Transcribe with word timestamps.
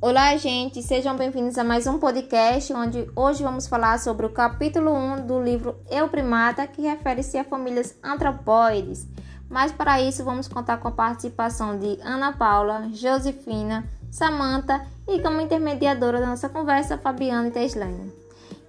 Olá, 0.00 0.36
gente, 0.36 0.82
sejam 0.82 1.16
bem-vindos 1.16 1.56
a 1.56 1.64
mais 1.64 1.86
um 1.86 1.98
podcast 1.98 2.70
onde 2.74 3.10
hoje 3.16 3.42
vamos 3.42 3.66
falar 3.66 3.98
sobre 3.98 4.26
o 4.26 4.30
capítulo 4.30 4.92
1 4.92 5.26
do 5.26 5.42
livro 5.42 5.76
Eu 5.90 6.10
Primata, 6.10 6.66
que 6.66 6.82
refere-se 6.82 7.38
a 7.38 7.44
famílias 7.44 7.96
antropóides. 8.04 9.06
Mas 9.48 9.72
para 9.72 10.02
isso 10.02 10.22
vamos 10.22 10.46
contar 10.48 10.76
com 10.76 10.88
a 10.88 10.92
participação 10.92 11.78
de 11.78 11.98
Ana 12.02 12.32
Paula, 12.32 12.90
Josefina, 12.92 13.88
Samantha 14.10 14.86
e 15.06 15.20
como 15.20 15.40
intermediadora 15.40 16.20
da 16.20 16.26
nossa 16.26 16.48
conversa, 16.48 16.98
Fabiana 16.98 17.48
e 17.48 17.50
Teslane. 17.50 18.12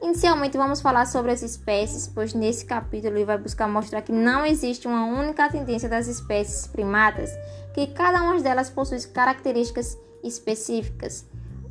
Inicialmente 0.01 0.57
vamos 0.57 0.79
falar 0.79 1.05
sobre 1.05 1.31
as 1.31 1.41
espécies, 1.41 2.07
pois 2.07 2.33
nesse 2.33 2.65
capítulo 2.65 3.17
ele 3.17 3.25
vai 3.25 3.37
buscar 3.37 3.67
mostrar 3.67 4.01
que 4.01 4.13
não 4.13 4.45
existe 4.45 4.87
uma 4.87 5.05
única 5.05 5.49
tendência 5.49 5.89
das 5.89 6.07
espécies 6.07 6.67
primatas, 6.67 7.29
que 7.73 7.87
cada 7.87 8.21
uma 8.21 8.39
delas 8.41 8.69
possui 8.69 9.01
características 9.07 9.97
específicas. 10.23 11.25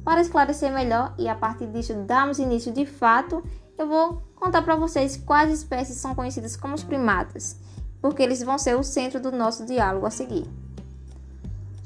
Para 0.05 0.21
esclarecer 0.21 0.73
melhor 0.73 1.15
e 1.19 1.27
a 1.27 1.35
partir 1.35 1.67
disso 1.69 1.95
darmos 1.95 2.39
início 2.39 2.73
de 2.73 2.85
fato, 2.85 3.43
eu 3.79 3.87
vou 3.87 4.23
contar 4.37 4.63
para 4.63 4.77
vocês 4.77 5.17
quais 5.17 5.51
espécies 5.51 5.97
são 5.97 6.15
conhecidas 6.15 6.55
como 6.55 6.75
os 6.75 6.85
primatas, 6.85 7.57
porque 8.01 8.23
eles 8.23 8.43
vão 8.43 8.59
ser 8.59 8.77
o 8.77 8.83
centro 8.83 9.21
do 9.21 9.33
nosso 9.33 9.65
diálogo 9.65 10.05
a 10.05 10.11
seguir. 10.11 10.47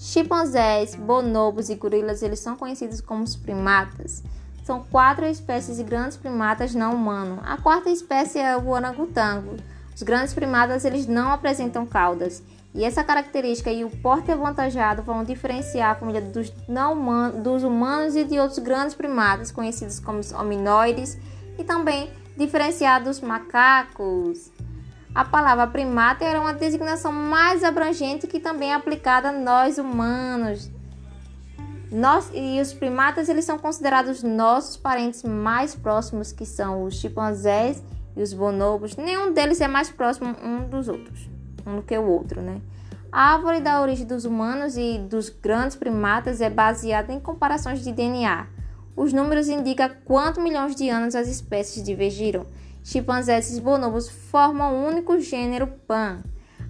Chimpanzés, 0.04 0.96
bonobos 0.96 1.70
e 1.70 1.76
gorilas, 1.76 2.24
eles 2.24 2.40
são 2.40 2.56
conhecidos 2.56 3.00
como 3.00 3.22
os 3.22 3.36
primatas. 3.36 4.20
São 4.64 4.82
quatro 4.82 5.24
espécies 5.24 5.76
de 5.76 5.84
grandes 5.84 6.16
primatas 6.16 6.74
não 6.74 6.92
humanos. 6.92 7.38
A 7.44 7.56
quarta 7.56 7.88
espécie 7.88 8.40
é 8.40 8.56
o 8.56 8.68
orangotango. 8.68 9.58
Os 9.94 10.02
grandes 10.02 10.34
primatas 10.34 10.84
eles 10.84 11.06
não 11.06 11.30
apresentam 11.30 11.86
caudas 11.86 12.42
e 12.74 12.84
essa 12.84 13.04
característica 13.04 13.70
e 13.70 13.84
o 13.84 13.90
porte 13.90 14.32
avantajado 14.32 15.04
vão 15.04 15.22
diferenciar 15.22 15.92
a 15.92 15.94
família 15.94 16.20
dos, 16.20 16.52
não 16.66 16.94
humanos, 16.94 17.40
dos 17.40 17.62
humanos 17.62 18.16
e 18.16 18.24
de 18.24 18.40
outros 18.40 18.58
grandes 18.58 18.96
primatas, 18.96 19.52
conhecidos 19.52 20.00
como 20.00 20.18
os 20.18 20.32
hominoides, 20.32 21.16
e 21.56 21.62
também 21.62 22.10
diferenciar 22.36 23.04
dos 23.04 23.20
macacos. 23.20 24.50
A 25.14 25.24
palavra 25.24 25.66
primata 25.66 26.24
era 26.24 26.40
uma 26.40 26.54
designação 26.54 27.12
mais 27.12 27.62
abrangente 27.62 28.26
que 28.26 28.40
também 28.40 28.72
é 28.72 28.74
aplicada 28.74 29.28
a 29.28 29.32
nós 29.32 29.78
humanos. 29.78 30.70
Nós, 31.90 32.30
e 32.32 32.60
os 32.60 32.72
primatas 32.72 33.28
eles 33.28 33.44
são 33.44 33.58
considerados 33.58 34.22
nossos 34.22 34.76
parentes 34.76 35.22
mais 35.22 35.74
próximos, 35.74 36.32
que 36.32 36.46
são 36.46 36.84
os 36.84 36.94
chimpanzés 36.94 37.82
e 38.16 38.22
os 38.22 38.32
bonobos. 38.32 38.96
Nenhum 38.96 39.32
deles 39.32 39.60
é 39.60 39.68
mais 39.68 39.90
próximo 39.90 40.34
um 40.42 40.66
dos 40.68 40.88
outros 40.88 41.32
um 41.66 41.76
do 41.76 41.82
que 41.82 41.96
o 41.96 42.06
outro, 42.06 42.40
né? 42.40 42.60
A 43.10 43.34
árvore 43.34 43.60
da 43.60 43.80
origem 43.80 44.06
dos 44.06 44.24
humanos 44.24 44.76
e 44.76 44.98
dos 44.98 45.28
grandes 45.28 45.76
primatas 45.76 46.40
é 46.40 46.48
baseada 46.48 47.12
em 47.12 47.20
comparações 47.20 47.82
de 47.82 47.92
DNA. 47.92 48.46
Os 48.96 49.12
números 49.12 49.48
indicam 49.48 49.90
quantos 50.04 50.42
milhões 50.42 50.74
de 50.74 50.88
anos 50.88 51.14
as 51.14 51.28
espécies 51.28 51.82
divergiram. 51.82 52.46
Chimpanzés 52.84 53.56
e 53.56 53.60
bonobos 53.60 54.08
formam 54.08 54.74
o 54.74 54.88
único 54.88 55.20
gênero 55.20 55.68
Pan. 55.86 56.22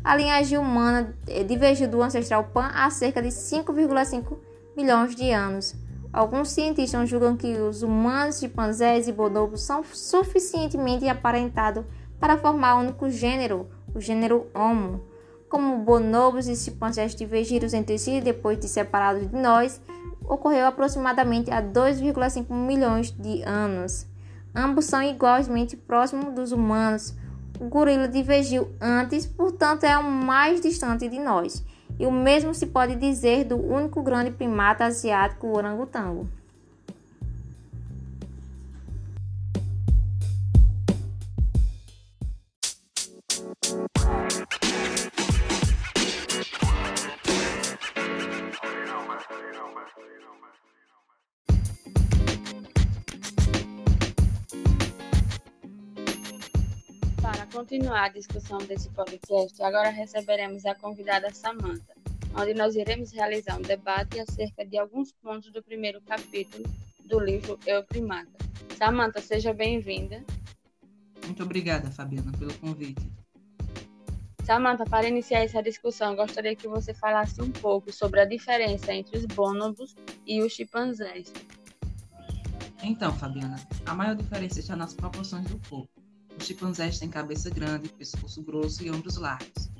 A 0.05 0.15
linhagem 0.15 0.59
humana 0.59 1.15
eh, 1.27 1.43
divergiu 1.43 1.89
do 1.89 2.03
ancestral 2.03 2.45
Pan 2.53 2.71
há 2.75 2.91
cerca 2.91 3.23
de 3.23 3.29
5,5 3.29 4.37
milhões 4.77 5.15
de 5.15 5.31
anos. 5.31 5.75
Alguns 6.13 6.51
cientistas 6.51 7.09
julgam 7.09 7.35
que 7.35 7.57
os 7.57 7.83
humanos, 7.83 8.41
chimpanzés 8.41 9.09
e 9.09 9.13
bonobos 9.13 9.63
são 9.63 9.83
suficientemente 9.83 11.09
aparentados 11.09 11.85
para 12.21 12.37
formar 12.37 12.77
um 12.77 12.81
único 12.81 13.09
gênero, 13.09 13.69
o 13.95 14.01
gênero 14.01 14.47
Homo. 14.55 15.03
Como 15.49 15.79
bonobos 15.79 16.47
e 16.47 16.55
chimpanzés 16.55 17.15
divergiram 17.15 17.69
entre 17.73 17.97
si 17.97 18.21
depois 18.21 18.59
de 18.59 18.69
separados 18.69 19.31
de 19.31 19.37
nós, 19.37 19.81
ocorreu 20.29 20.67
aproximadamente 20.67 21.51
há 21.51 21.63
2,5 21.63 22.53
milhões 22.53 23.11
de 23.11 23.43
anos. 23.45 24.12
Ambos 24.55 24.85
são 24.85 25.03
igualmente 25.03 25.77
próximos 25.77 26.35
dos 26.35 26.53
humanos. 26.53 27.15
O 27.61 27.69
gorila 27.69 28.09
divergiu 28.09 28.71
antes, 28.81 29.25
portanto 29.25 29.85
é 29.85 29.97
o 29.97 30.05
mais 30.05 30.61
distante 30.61 31.09
de 31.09 31.19
nós. 31.19 31.65
E 31.99 32.07
o 32.07 32.11
mesmo 32.11 32.55
se 32.55 32.67
pode 32.67 32.97
dizer 32.97 33.45
do 33.45 33.57
único 33.57 34.03
grande 34.03 34.31
primata 34.31 34.85
asiático, 34.85 35.47
o 35.47 35.57
orangotango. 35.57 36.29
Para 57.23 57.47
continuar 57.47 58.07
a 58.07 58.09
discussão 58.09 58.59
desse 58.59 58.91
podcast, 58.91 59.63
agora 59.63 59.91
receberemos 59.91 60.67
a 60.67 60.75
convidada 60.75 61.33
Samantha, 61.33 61.95
onde 62.37 62.53
nós 62.53 62.75
iremos 62.75 63.13
realizar 63.13 63.57
um 63.57 63.63
debate 63.63 64.19
acerca 64.19 64.67
de 64.67 64.77
alguns 64.77 65.13
pontos 65.13 65.53
do 65.53 65.63
primeiro 65.63 66.01
capítulo 66.01 66.65
do 67.05 67.21
livro 67.21 67.61
Eu 67.65 67.85
Primata. 67.85 68.33
Samantha, 68.77 69.21
seja 69.21 69.55
bem-vinda. 69.55 70.25
Muito 71.25 71.45
obrigada, 71.45 71.93
Fabiana, 71.93 72.33
pelo 72.37 72.53
convite. 72.55 73.09
Samantha, 74.45 74.85
para 74.85 75.07
iniciar 75.07 75.45
essa 75.45 75.63
discussão, 75.63 76.17
gostaria 76.17 76.57
que 76.57 76.67
você 76.67 76.93
falasse 76.93 77.41
um 77.41 77.53
pouco 77.53 77.93
sobre 77.93 78.19
a 78.19 78.25
diferença 78.25 78.93
entre 78.93 79.17
os 79.17 79.27
bonobos 79.27 79.95
e 80.27 80.43
os 80.43 80.53
chimpanzés. 80.53 81.33
Então, 82.83 83.17
Fabiana, 83.17 83.65
a 83.87 83.95
maior 83.95 84.17
diferença 84.17 84.59
está 84.59 84.75
nas 84.75 84.93
proporções 84.93 85.47
do 85.47 85.61
corpo. 85.69 85.92
Os 86.43 86.49
chimpanzés 86.49 86.99
têm 86.99 87.09
cabeça 87.09 87.49
grande, 87.51 87.89
pescoço 87.91 88.43
grosso 88.43 88.83
e 88.83 88.91
ombros 88.91 89.17
largos, 89.17 89.71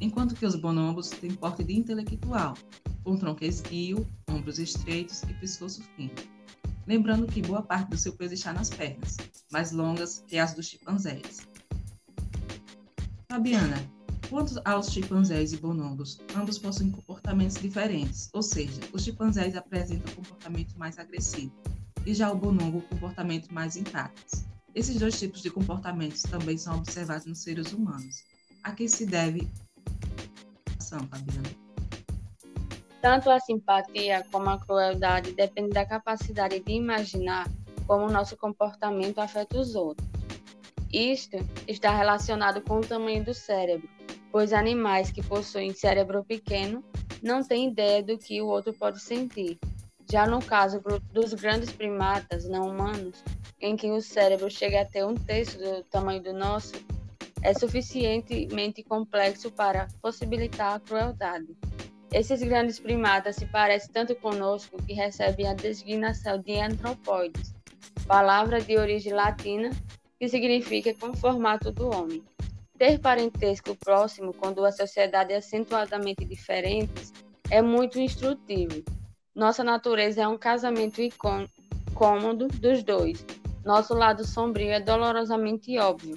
enquanto 0.00 0.34
que 0.34 0.46
os 0.46 0.54
bonobos 0.54 1.10
têm 1.10 1.34
porte 1.34 1.62
de 1.62 1.76
intelectual, 1.76 2.56
com 3.04 3.14
tronco 3.14 3.44
esguio, 3.44 4.08
ombros 4.26 4.58
estreitos 4.58 5.22
e 5.24 5.34
pescoço 5.34 5.82
fino. 5.94 6.14
Lembrando 6.86 7.26
que 7.26 7.42
boa 7.42 7.60
parte 7.60 7.90
do 7.90 7.98
seu 7.98 8.14
peso 8.14 8.32
está 8.32 8.54
nas 8.54 8.70
pernas, 8.70 9.18
mais 9.52 9.70
longas 9.70 10.24
que 10.26 10.38
as 10.38 10.54
dos 10.54 10.68
chimpanzés. 10.68 11.46
Fabiana, 13.28 13.76
quanto 14.30 14.58
aos 14.64 14.90
chimpanzés 14.90 15.52
e 15.52 15.58
bonobos, 15.58 16.18
ambos 16.34 16.58
possuem 16.58 16.90
comportamentos 16.90 17.58
diferentes, 17.58 18.30
ou 18.32 18.42
seja, 18.42 18.80
os 18.94 19.02
chimpanzés 19.02 19.54
apresentam 19.54 20.14
comportamento 20.14 20.72
mais 20.78 20.98
agressivo 20.98 21.52
e 22.06 22.14
já 22.14 22.32
o 22.32 22.34
bonobo 22.34 22.80
comportamento 22.80 23.52
mais 23.52 23.76
intactos. 23.76 24.47
Esses 24.78 24.96
dois 24.96 25.18
tipos 25.18 25.42
de 25.42 25.50
comportamentos 25.50 26.22
também 26.22 26.56
são 26.56 26.76
observados 26.76 27.26
nos 27.26 27.42
seres 27.42 27.72
humanos. 27.72 28.22
A 28.62 28.70
que 28.70 28.88
se 28.88 29.04
deve 29.04 29.48
a 30.92 31.00
Fabiana? 31.00 31.48
Tanto 33.02 33.28
a 33.28 33.40
simpatia 33.40 34.24
como 34.30 34.48
a 34.50 34.60
crueldade 34.60 35.32
dependem 35.32 35.72
da 35.72 35.84
capacidade 35.84 36.60
de 36.60 36.72
imaginar 36.72 37.50
como 37.88 38.06
o 38.06 38.12
nosso 38.12 38.36
comportamento 38.36 39.18
afeta 39.18 39.58
os 39.58 39.74
outros. 39.74 40.06
Isto 40.92 41.38
está 41.66 41.90
relacionado 41.90 42.60
com 42.60 42.78
o 42.78 42.86
tamanho 42.86 43.24
do 43.24 43.34
cérebro, 43.34 43.88
pois 44.30 44.52
animais 44.52 45.10
que 45.10 45.24
possuem 45.24 45.74
cérebro 45.74 46.22
pequeno 46.22 46.84
não 47.20 47.42
têm 47.42 47.70
ideia 47.70 48.00
do 48.00 48.16
que 48.16 48.40
o 48.40 48.46
outro 48.46 48.72
pode 48.72 49.00
sentir. 49.00 49.58
Já 50.08 50.24
no 50.24 50.40
caso 50.40 50.80
dos 51.12 51.34
grandes 51.34 51.72
primatas 51.72 52.48
não 52.48 52.70
humanos, 52.70 53.24
em 53.60 53.76
que 53.76 53.90
o 53.90 54.00
cérebro 54.00 54.50
chega 54.50 54.82
a 54.82 54.84
ter 54.84 55.04
um 55.04 55.14
terço 55.14 55.58
do 55.58 55.82
tamanho 55.84 56.22
do 56.22 56.32
nosso, 56.32 56.74
é 57.42 57.54
suficientemente 57.54 58.82
complexo 58.82 59.50
para 59.50 59.88
possibilitar 60.02 60.76
a 60.76 60.80
crueldade. 60.80 61.56
Esses 62.12 62.42
grandes 62.42 62.78
primatas 62.78 63.36
se 63.36 63.46
parecem 63.46 63.92
tanto 63.92 64.14
conosco 64.16 64.82
que 64.82 64.94
recebem 64.94 65.46
a 65.46 65.54
designação 65.54 66.40
de 66.40 66.58
antropóides, 66.58 67.54
palavra 68.06 68.60
de 68.60 68.76
origem 68.76 69.12
latina 69.12 69.70
que 70.18 70.28
significa 70.28 70.94
com 70.94 71.14
formato 71.14 71.70
do 71.70 71.88
homem. 71.90 72.24
Ter 72.76 72.98
parentesco 72.98 73.76
próximo 73.76 74.32
com 74.32 74.52
duas 74.52 74.76
sociedades 74.76 75.36
acentuadamente 75.36 76.24
diferentes 76.24 77.12
é 77.50 77.60
muito 77.60 78.00
instrutivo. 78.00 78.82
Nossa 79.34 79.62
natureza 79.62 80.22
é 80.22 80.28
um 80.28 80.38
casamento 80.38 81.00
cômodo 81.94 82.48
dos 82.48 82.82
dois. 82.82 83.24
Nosso 83.68 83.92
lado 83.92 84.26
sombrio 84.26 84.70
é 84.70 84.80
dolorosamente 84.80 85.78
óbvio. 85.78 86.16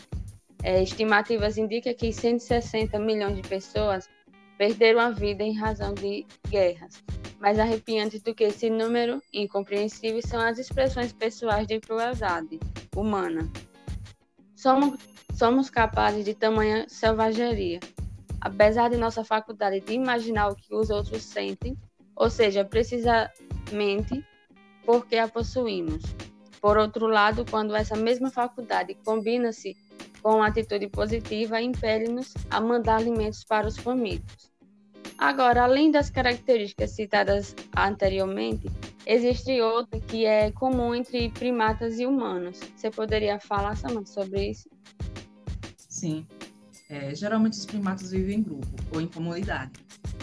É, 0.63 0.81
estimativas 0.81 1.57
indicam 1.57 1.93
que 1.93 2.13
160 2.13 2.97
milhões 2.97 3.35
de 3.35 3.41
pessoas 3.41 4.09
perderam 4.57 5.01
a 5.01 5.09
vida 5.09 5.43
em 5.43 5.53
razão 5.53 5.93
de 5.93 6.25
guerras. 6.47 7.03
mais 7.41 7.59
arrepiantes 7.59 8.21
do 8.21 8.33
que 8.33 8.45
esse 8.45 8.69
número 8.69 9.21
incompreensível 9.33 10.21
são 10.25 10.39
as 10.39 10.59
expressões 10.59 11.11
pessoais 11.11 11.67
de 11.67 11.77
crueldade 11.81 12.57
humana. 12.95 13.51
Somos, 14.55 14.97
somos 15.33 15.69
capazes 15.69 16.23
de 16.23 16.33
tamanha 16.33 16.85
selvageria, 16.87 17.81
apesar 18.39 18.89
de 18.89 18.95
nossa 18.95 19.25
faculdade 19.25 19.81
de 19.81 19.91
imaginar 19.91 20.47
o 20.47 20.55
que 20.55 20.73
os 20.73 20.89
outros 20.89 21.21
sentem, 21.21 21.75
ou 22.15 22.29
seja, 22.29 22.63
precisamente 22.63 24.25
porque 24.85 25.17
a 25.17 25.27
possuímos. 25.27 26.01
Por 26.61 26.77
outro 26.77 27.07
lado, 27.07 27.43
quando 27.49 27.75
essa 27.75 27.95
mesma 27.95 28.29
faculdade 28.29 28.95
combina-se 29.03 29.75
com 30.21 30.43
atitude 30.43 30.87
positiva, 30.87 31.59
impele-nos 31.59 32.33
a 32.51 32.61
mandar 32.61 32.97
alimentos 32.97 33.43
para 33.43 33.67
os 33.67 33.75
famintos. 33.75 34.51
Agora, 35.17 35.63
além 35.63 35.89
das 35.89 36.09
características 36.09 36.91
citadas 36.91 37.55
anteriormente, 37.75 38.69
existe 39.07 39.59
outra 39.61 39.99
que 39.99 40.25
é 40.25 40.51
comum 40.51 40.93
entre 40.93 41.29
primatas 41.29 41.99
e 41.99 42.05
humanos. 42.05 42.59
Você 42.75 42.91
poderia 42.91 43.39
falar 43.39 43.75
Samantha, 43.75 44.11
sobre 44.11 44.51
isso? 44.51 44.69
Sim. 45.77 46.25
É, 46.89 47.15
geralmente 47.15 47.53
os 47.53 47.65
primatas 47.65 48.11
vivem 48.11 48.39
em 48.39 48.43
grupo 48.43 48.67
ou 48.93 49.01
em 49.01 49.07
comunidade. 49.07 49.71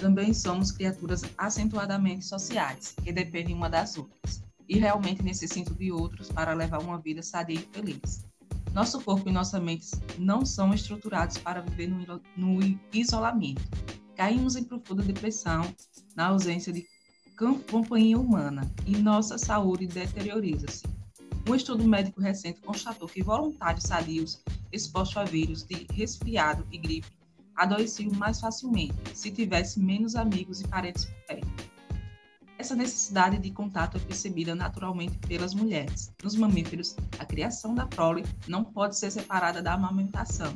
Também 0.01 0.33
somos 0.35 0.71
criaturas 0.71 1.23
acentuadamente 1.37 2.25
sociais, 2.25 2.95
que 3.03 3.11
dependem 3.11 3.55
uma 3.55 3.71
das 3.71 3.97
outras 3.97 4.48
e 4.69 4.79
realmente 4.79 5.23
necessitam 5.23 5.75
de 5.75 5.91
outros 5.91 6.29
para 6.29 6.53
levar 6.53 6.83
uma 6.83 6.99
vida 6.99 7.23
sadia 7.23 7.59
e 7.59 7.69
feliz. 7.73 8.25
Nosso 8.73 9.01
corpo 9.01 9.29
e 9.29 9.33
nossa 9.33 9.59
mente 9.59 9.89
não 10.19 10.45
são 10.45 10.75
estruturados 10.75 11.39
para 11.39 11.63
viver 11.63 11.89
no, 12.37 12.61
isolamento. 12.93 13.63
Caímos 14.15 14.57
em 14.57 14.65
profunda 14.65 15.03
depressão 15.03 15.63
na 16.15 16.27
ausência 16.27 16.73
de 16.73 16.87
companhia 17.71 18.19
humana 18.19 18.71
e 18.85 18.97
nossa 18.97 19.39
saúde 19.39 19.87
deterioriza-se. 19.87 20.85
Um 21.49 21.55
estudo 21.55 21.83
médico 21.85 22.21
recente 22.21 22.61
constatou 22.61 23.09
que 23.09 23.23
voluntários 23.23 23.85
sadios 23.85 24.43
expostos 24.71 25.17
a 25.17 25.25
vírus 25.25 25.65
de 25.65 25.87
resfriado 25.93 26.67
e 26.71 26.79
gripe 26.79 27.09
adoeciam 27.57 28.13
mais 28.13 28.39
facilmente 28.39 28.95
se 29.15 29.31
tivessem 29.31 29.83
menos 29.83 30.15
amigos 30.15 30.61
e 30.61 30.69
parentes 30.69 31.07
por 31.07 31.15
perto. 31.27 31.78
Essa 32.59 32.75
necessidade 32.75 33.39
de 33.39 33.53
contato 33.53 33.97
é 33.97 34.01
percebida 34.01 34.53
naturalmente 34.53 35.17
pelas 35.19 35.55
mulheres. 35.55 36.13
Nos 36.25 36.35
mamíferos, 36.35 36.97
a 37.17 37.25
criação 37.25 37.73
da 37.73 37.87
prole 37.87 38.25
não 38.49 38.65
pode 38.65 38.99
ser 38.99 39.13
separada 39.13 39.63
da 39.63 39.75
amamentação. 39.75 40.53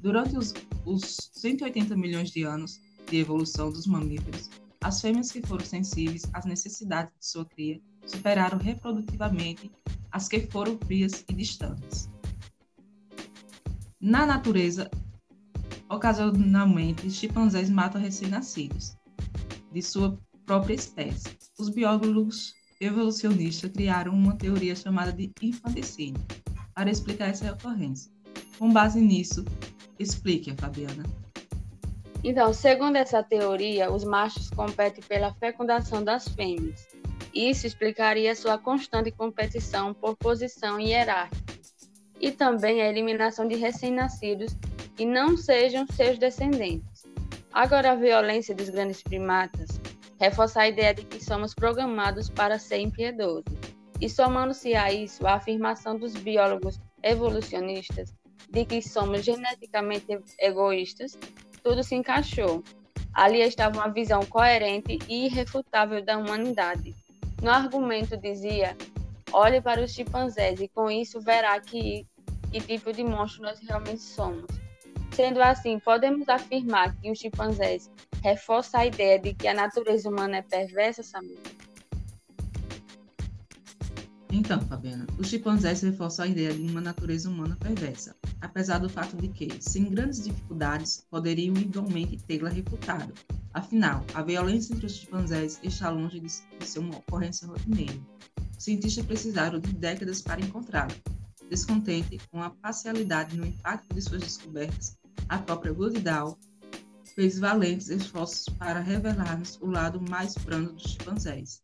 Durante 0.00 0.38
os, 0.38 0.54
os 0.86 1.30
180 1.32 1.96
milhões 1.96 2.30
de 2.30 2.44
anos 2.44 2.80
de 3.10 3.16
evolução 3.18 3.72
dos 3.72 3.88
mamíferos, 3.88 4.48
as 4.80 5.00
fêmeas 5.00 5.32
que 5.32 5.44
foram 5.44 5.64
sensíveis 5.64 6.22
às 6.32 6.44
necessidades 6.44 7.12
de 7.18 7.26
sua 7.26 7.44
cria 7.44 7.80
superaram 8.06 8.58
reprodutivamente 8.58 9.68
as 10.12 10.28
que 10.28 10.42
foram 10.42 10.78
frias 10.86 11.24
e 11.28 11.32
distantes. 11.32 12.08
Na 14.00 14.24
natureza, 14.24 14.88
ocasionalmente, 15.88 17.10
chimpanzés 17.10 17.68
matam 17.68 18.00
recém-nascidos 18.00 18.96
de 19.72 19.82
sua 19.82 20.16
própria 20.46 20.74
espécie. 20.74 21.36
Os 21.58 21.68
biólogos 21.68 22.54
evolucionistas 22.80 23.70
criaram 23.70 24.12
uma 24.12 24.36
teoria 24.36 24.74
chamada 24.74 25.12
de 25.12 25.30
infanticídio 25.40 26.22
para 26.74 26.90
explicar 26.90 27.28
essa 27.28 27.52
ocorrência. 27.52 28.10
Com 28.58 28.72
base 28.72 29.00
nisso, 29.00 29.44
explique, 29.98 30.54
Fabiana. 30.54 31.04
Então, 32.24 32.52
segundo 32.52 32.96
essa 32.96 33.22
teoria, 33.22 33.90
os 33.90 34.04
machos 34.04 34.48
competem 34.50 35.02
pela 35.08 35.34
fecundação 35.34 36.04
das 36.04 36.28
fêmeas. 36.28 36.86
Isso 37.34 37.66
explicaria 37.66 38.34
sua 38.36 38.58
constante 38.58 39.10
competição 39.10 39.92
por 39.94 40.16
posição 40.16 40.78
hierárquica 40.78 41.52
e 42.20 42.30
também 42.30 42.80
a 42.80 42.88
eliminação 42.88 43.48
de 43.48 43.56
recém-nascidos 43.56 44.56
que 44.96 45.04
não 45.04 45.36
sejam 45.36 45.86
seus 45.86 46.18
descendentes. 46.18 47.04
Agora, 47.52 47.92
a 47.92 47.96
violência 47.96 48.54
dos 48.54 48.68
grandes 48.68 49.02
primatas 49.02 49.80
reforçar 50.22 50.62
a 50.62 50.68
ideia 50.68 50.94
de 50.94 51.02
que 51.02 51.22
somos 51.22 51.52
programados 51.52 52.30
para 52.30 52.56
ser 52.56 52.78
impiedosos. 52.78 53.42
E 54.00 54.08
somando-se 54.08 54.72
a 54.72 54.92
isso 54.92 55.26
a 55.26 55.34
afirmação 55.34 55.98
dos 55.98 56.14
biólogos 56.14 56.80
evolucionistas 57.02 58.14
de 58.48 58.64
que 58.64 58.80
somos 58.80 59.24
geneticamente 59.24 60.16
egoístas, 60.38 61.18
tudo 61.60 61.82
se 61.82 61.96
encaixou. 61.96 62.62
Ali 63.12 63.40
estava 63.40 63.78
uma 63.78 63.88
visão 63.88 64.24
coerente 64.26 64.96
e 65.08 65.26
irrefutável 65.26 66.04
da 66.04 66.16
humanidade. 66.16 66.94
No 67.42 67.50
argumento 67.50 68.16
dizia: 68.16 68.76
olhe 69.32 69.60
para 69.60 69.82
os 69.82 69.90
chimpanzés 69.90 70.60
e 70.60 70.68
com 70.68 70.88
isso 70.88 71.20
verá 71.20 71.58
que, 71.58 72.06
que 72.52 72.60
tipo 72.60 72.92
de 72.92 73.02
monstro 73.02 73.42
nós 73.42 73.58
realmente 73.58 74.02
somos. 74.02 74.46
Sendo 75.10 75.42
assim, 75.42 75.80
podemos 75.80 76.28
afirmar 76.28 76.94
que 77.00 77.10
os 77.10 77.18
chimpanzés 77.18 77.90
reforçam 78.22 78.80
a 78.80 78.86
ideia 78.86 79.18
de 79.18 79.34
que 79.34 79.48
a 79.48 79.54
natureza 79.54 80.08
humana 80.08 80.38
é 80.38 80.42
perversa, 80.42 81.02
Samir? 81.02 81.38
Então, 84.30 84.58
Fabiana, 84.62 85.06
os 85.18 85.26
chimpanzés 85.26 85.82
reforçam 85.82 86.24
a 86.24 86.28
ideia 86.28 86.54
de 86.54 86.62
uma 86.62 86.80
natureza 86.80 87.28
humana 87.28 87.54
perversa, 87.60 88.16
apesar 88.40 88.78
do 88.78 88.88
fato 88.88 89.14
de 89.16 89.28
que, 89.28 89.48
sem 89.60 89.90
grandes 89.90 90.24
dificuldades, 90.24 91.04
poderiam 91.10 91.54
igualmente 91.56 92.16
tê-la 92.16 92.48
refutado. 92.48 93.12
Afinal, 93.52 94.02
a 94.14 94.22
violência 94.22 94.72
entre 94.72 94.86
os 94.86 94.96
chimpanzés 94.96 95.60
está 95.62 95.90
longe 95.90 96.18
de 96.18 96.30
ser 96.30 96.78
uma 96.78 96.96
ocorrência 96.96 97.46
rotineira. 97.46 98.00
Os 98.56 98.64
cientistas 98.64 99.04
precisaram 99.04 99.58
de 99.58 99.70
décadas 99.74 100.22
para 100.22 100.40
encontrá-la. 100.40 100.94
Descontente 101.50 102.18
com 102.30 102.42
a 102.42 102.48
parcialidade 102.48 103.36
no 103.36 103.44
impacto 103.44 103.94
de 103.94 104.00
suas 104.00 104.22
descobertas, 104.22 104.96
a 105.28 105.36
própria 105.36 105.74
Goodall 105.74 106.38
fez 107.14 107.38
valentes 107.38 107.88
esforços 107.88 108.46
para 108.58 108.80
revelar-nos 108.80 109.58
o 109.60 109.66
lado 109.66 110.00
mais 110.00 110.34
brando 110.34 110.72
dos 110.72 110.92
chimpanzés, 110.92 111.62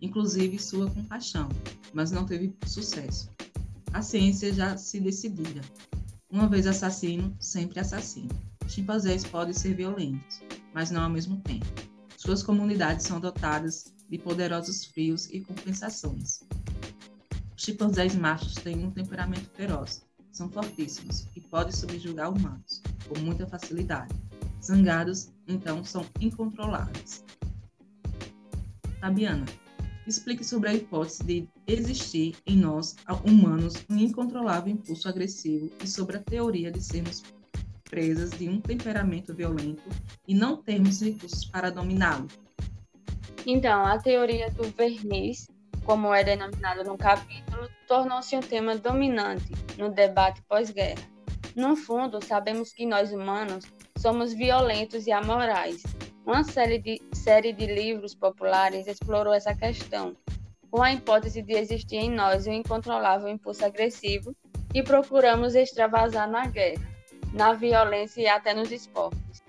inclusive 0.00 0.58
sua 0.58 0.90
compaixão, 0.90 1.48
mas 1.92 2.10
não 2.10 2.24
teve 2.24 2.56
sucesso. 2.66 3.30
A 3.92 4.02
ciência 4.02 4.52
já 4.52 4.76
se 4.76 5.00
decidira. 5.00 5.62
Uma 6.30 6.48
vez 6.48 6.66
assassino, 6.66 7.34
sempre 7.40 7.80
assassino. 7.80 8.30
Chimpanzés 8.68 9.24
podem 9.24 9.54
ser 9.54 9.74
violentos, 9.74 10.42
mas 10.74 10.90
não 10.90 11.02
ao 11.02 11.10
mesmo 11.10 11.40
tempo. 11.40 11.66
Suas 12.16 12.42
comunidades 12.42 13.06
são 13.06 13.20
dotadas 13.20 13.94
de 14.08 14.18
poderosos 14.18 14.84
frios 14.84 15.28
e 15.30 15.40
compensações. 15.40 16.40
Os 17.56 17.64
chimpanzés 17.64 18.14
machos 18.14 18.54
têm 18.54 18.84
um 18.84 18.90
temperamento 18.90 19.48
feroz, 19.54 20.04
são 20.30 20.50
fortíssimos 20.50 21.26
e 21.34 21.40
podem 21.40 21.72
subjugar 21.72 22.30
humanos 22.30 22.82
com 23.08 23.18
muita 23.20 23.46
facilidade. 23.46 24.14
Zangados, 24.66 25.32
então, 25.46 25.84
são 25.84 26.04
incontroláveis. 26.20 27.24
Fabiana, 29.00 29.44
explique 30.06 30.44
sobre 30.44 30.70
a 30.70 30.74
hipótese 30.74 31.22
de 31.22 31.48
existir 31.68 32.36
em 32.44 32.56
nós, 32.56 32.96
humanos, 33.24 33.74
um 33.88 33.96
incontrolável 33.96 34.72
impulso 34.72 35.08
agressivo 35.08 35.70
e 35.82 35.86
sobre 35.86 36.16
a 36.16 36.20
teoria 36.20 36.72
de 36.72 36.82
sermos 36.82 37.22
presas 37.88 38.30
de 38.30 38.48
um 38.48 38.60
temperamento 38.60 39.32
violento 39.32 39.84
e 40.26 40.34
não 40.34 40.56
termos 40.56 41.00
recursos 41.00 41.44
para 41.44 41.70
dominá-lo. 41.70 42.26
Então, 43.46 43.86
a 43.86 43.96
teoria 44.00 44.50
do 44.50 44.64
verniz, 44.64 45.48
como 45.84 46.12
é 46.12 46.24
denominada 46.24 46.82
no 46.82 46.98
capítulo, 46.98 47.68
tornou-se 47.86 48.36
um 48.36 48.40
tema 48.40 48.76
dominante 48.76 49.52
no 49.78 49.88
debate 49.90 50.42
pós-guerra. 50.48 51.02
No 51.54 51.76
fundo, 51.76 52.22
sabemos 52.22 52.72
que 52.72 52.84
nós 52.84 53.12
humanos 53.12 53.64
somos 53.96 54.32
violentos 54.32 55.06
e 55.06 55.12
amorais. 55.12 55.82
Uma 56.24 56.44
série 56.44 56.78
de, 56.78 57.00
série 57.12 57.52
de 57.52 57.66
livros 57.66 58.14
populares 58.14 58.86
explorou 58.86 59.32
essa 59.32 59.54
questão, 59.54 60.16
com 60.70 60.82
a 60.82 60.92
hipótese 60.92 61.42
de 61.42 61.54
existir 61.54 61.96
em 61.96 62.10
nós 62.10 62.46
um 62.46 62.52
incontrolável 62.52 63.28
impulso 63.28 63.64
agressivo 63.64 64.34
que 64.72 64.82
procuramos 64.82 65.54
extravasar 65.54 66.28
na 66.28 66.46
guerra, 66.46 66.82
na 67.32 67.52
violência 67.52 68.20
e 68.20 68.26
até 68.26 68.52
nos 68.52 68.70
esportes. 68.70 69.42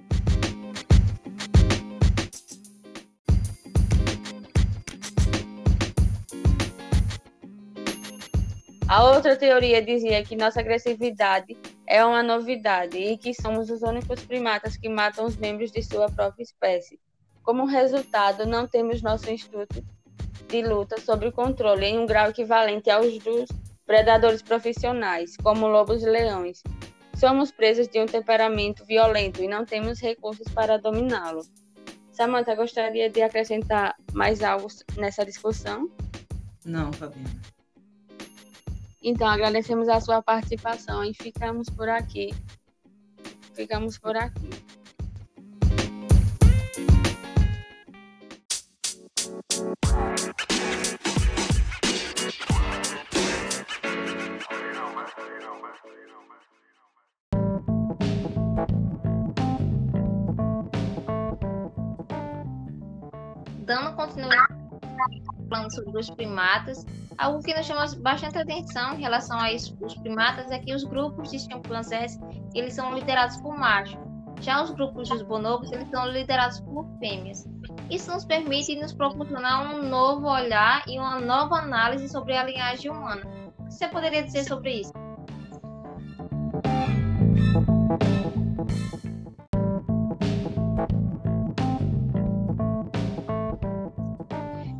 A 8.88 9.04
outra 9.04 9.36
teoria 9.36 9.82
dizia 9.82 10.24
que 10.24 10.36
nossa 10.36 10.62
agressividade 10.62 11.58
é 11.88 12.03
uma 12.03 12.22
novidade 12.22 12.98
e 12.98 13.17
que 13.17 13.34
somos 13.34 13.70
os 13.70 13.82
únicos 13.82 14.22
primatas 14.24 14.75
que 14.75 14.89
matam 14.89 15.25
os 15.25 15.38
membros 15.38 15.72
de 15.72 15.82
sua 15.82 16.12
própria 16.12 16.44
espécie. 16.44 17.00
Como 17.41 17.65
resultado, 17.65 18.46
não 18.46 18.67
temos 18.67 19.01
nosso 19.01 19.32
instituto 19.32 19.82
de 20.50 20.62
luta 20.62 21.00
sob 21.00 21.32
controle 21.32 21.86
em 21.86 21.98
um 21.98 22.06
grau 22.06 22.29
equivalente 22.29 22.89
aos 22.89 23.17
dos 23.20 23.50
predadores 23.86 24.41
profissionais, 24.41 25.38
como 25.38 25.67
lobos 25.67 26.03
e 26.03 26.10
leões. 26.10 26.62
Somos 27.15 27.51
presos 27.51 27.88
de 27.88 28.01
um 28.01 28.06
temperamento 28.06 28.86
violento 28.86 29.41
e 29.41 29.48
não 29.48 29.65
temos 29.65 30.00
recursos 30.01 30.48
para 30.53 30.77
dominá-lo. 30.77 31.41
Samantha, 32.12 32.53
gostaria 32.53 33.10
de 33.10 33.22
acrescentar 33.22 33.96
mais 34.12 34.44
algo 34.44 34.67
nessa 34.98 35.25
discussão? 35.25 35.89
Não, 36.65 36.91
Fabiana. 36.91 37.57
Então, 39.01 39.27
agradecemos 39.27 39.88
a 39.89 40.00
sua 40.01 40.22
participação 40.22 41.04
e 41.04 41.13
ficamos 41.13 41.70
por 41.70 41.88
aqui. 41.88 42.34
Ficamos 43.54 43.98
por 43.98 44.16
aqui. 44.16 44.50
Falando 65.48 65.74
sobre 65.74 66.00
os 66.00 66.10
primatas, 66.10 66.86
algo 67.18 67.42
que 67.42 67.54
nos 67.54 67.66
chama 67.66 67.86
bastante 68.00 68.38
atenção 68.38 68.94
em 68.94 69.01
relação 69.01 69.39
a 69.39 69.51
isso, 69.51 69.77
os 69.82 69.96
primatas 69.96 70.51
é 70.51 70.60
que 70.60 70.74
os 70.74 70.84
grupos 70.84 71.32
de 71.32 71.39
chimpanzés 71.39 72.20
eles 72.54 72.74
são 72.74 72.94
liderados 72.94 73.38
por 73.38 73.58
machos. 73.58 74.00
Já 74.39 74.62
os 74.62 74.70
grupos 74.72 75.10
dos 75.10 75.24
bonobos 75.24 75.72
eles 75.72 75.89
são 75.89 76.08
liderados 76.08 76.60
por 76.60 76.86
fêmeas. 77.00 77.48
Isso 77.89 78.12
nos 78.12 78.24
permite 78.24 78.75
nos 78.75 78.94
proporcionar 78.94 79.74
um 79.74 79.89
novo 79.89 80.27
olhar 80.27 80.84
e 80.88 81.00
uma 81.00 81.20
nova 81.20 81.56
análise 81.56 82.08
sobre 82.08 82.36
a 82.38 82.44
linhagem 82.44 82.92
humana. 82.92 83.22
O 83.58 83.66
que 83.66 83.74
você 83.74 83.88
poderia 83.88 84.24
dizer 84.24 84.44
sobre 84.44 84.82
isso? 84.82 84.94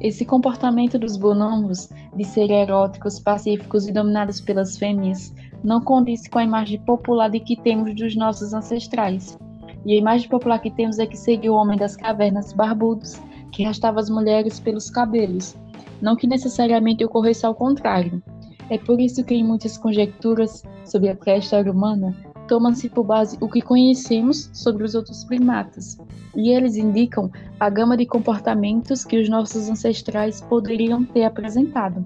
Esse 0.08 0.24
comportamento 0.24 0.98
dos 0.98 1.18
bonobos 1.18 1.90
de 2.16 2.24
serem 2.24 2.62
eróticos, 2.62 3.20
pacíficos 3.20 3.90
e 3.90 3.92
dominados 3.92 4.40
pelas 4.40 4.78
fêmeas 4.78 5.36
não 5.62 5.82
condiz 5.82 6.30
com 6.30 6.40
a 6.40 6.46
imagem 6.46 6.80
popular 6.80 7.30
de 7.30 7.42
que 7.42 7.58
temos 7.58 7.94
dos 7.94 8.16
nossos 8.16 8.54
ancestrais. 8.54 9.38
E 9.86 9.92
a 9.92 9.98
imagem 9.98 10.30
popular 10.30 10.60
que 10.60 10.72
temos 10.72 10.98
é 10.98 11.06
que 11.06 11.18
seria 11.18 11.52
o 11.52 11.56
homem 11.56 11.78
das 11.78 11.98
cavernas 11.98 12.54
barbudos, 12.54 13.20
que 13.52 13.66
arrastava 13.66 14.00
as 14.00 14.10
mulheres 14.10 14.62
pelos 14.62 14.90
cabelos. 14.90 15.58
Não 16.02 16.16
que 16.16 16.26
necessariamente 16.26 17.04
ocorresse 17.04 17.46
ao 17.46 17.54
contrário. 17.54 18.24
É 18.70 18.78
por 18.78 19.02
isso 19.02 19.26
que 19.26 19.36
em 19.36 19.44
muitas 19.44 19.78
conjecturas 19.78 20.64
sobre 20.86 21.10
a 21.10 21.16
pré-história 21.18 21.70
humana, 21.70 22.16
tomam-se 22.48 22.90
por 22.90 23.04
base 23.04 23.38
o 23.42 23.50
que 23.50 23.62
conhecemos 23.62 24.50
sobre 24.54 24.84
os 24.84 24.96
outros 24.96 25.24
primatas, 25.24 25.98
e 26.36 26.50
eles 26.50 26.76
indicam 26.76 27.32
a 27.60 27.70
gama 27.70 27.98
de 27.98 28.06
comportamentos 28.06 29.04
que 29.04 29.20
os 29.20 29.30
nossos 29.30 29.70
ancestrais 29.70 30.42
poderiam 30.42 31.04
ter 31.04 31.26
apresentado. 31.26 32.06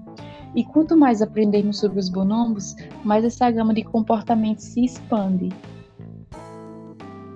E 0.54 0.64
quanto 0.64 0.96
mais 0.96 1.22
aprendemos 1.22 1.78
sobre 1.78 1.98
os 1.98 2.08
bonobos, 2.08 2.74
mais 3.04 3.24
essa 3.24 3.50
gama 3.50 3.72
de 3.72 3.82
comportamentos 3.82 4.64
se 4.64 4.84
expande. 4.84 5.48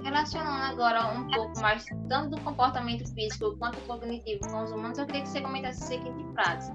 Relacionando 0.03 0.63
agora 0.65 1.19
um 1.19 1.27
pouco 1.29 1.61
mais 1.61 1.85
tanto 2.09 2.37
do 2.37 2.41
comportamento 2.43 3.07
físico 3.15 3.57
quanto 3.59 3.79
cognitivo 3.87 4.41
com 4.51 4.65
os 4.65 4.71
humanos, 4.71 4.99
eu 4.99 5.07
queria 5.07 5.23
que 5.23 5.29
você 5.29 5.41
comentasse 5.41 5.83
a 5.83 5.87
seguinte 5.87 6.25
frase. 6.35 6.73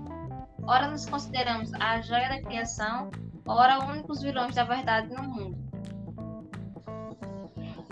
Ora 0.63 0.89
nos 0.89 1.07
consideramos 1.07 1.71
a 1.75 2.01
joia 2.01 2.29
da 2.29 2.41
criação, 2.41 3.09
ora 3.47 3.83
únicos 3.85 4.21
vilões 4.21 4.55
da 4.55 4.63
verdade 4.63 5.13
no 5.13 5.23
mundo. 5.23 5.70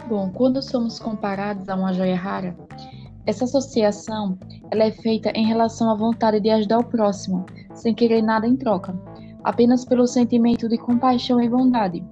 Bom, 0.10 0.32
quando 0.32 0.60
somos 0.60 0.98
comparados 0.98 1.70
a 1.70 1.76
uma 1.76 1.94
joia 1.94 2.16
rara, 2.16 2.58
essa 3.28 3.44
associação 3.44 4.40
ela 4.72 4.86
é 4.86 4.92
feita 4.92 5.30
em 5.36 5.46
relação 5.46 5.88
à 5.92 5.96
vontade 5.96 6.40
de 6.40 6.50
ajudar 6.50 6.80
o 6.80 6.84
próximo, 6.84 7.46
sem 7.76 7.94
querer 7.94 8.24
nada 8.24 8.48
em 8.48 8.56
troca, 8.56 9.00
apenas 9.44 9.86
pelo 9.86 10.08
sentimento 10.08 10.68
de 10.68 10.80
compaixão 10.80 11.40
e 11.40 11.48
bondade. 11.48 12.04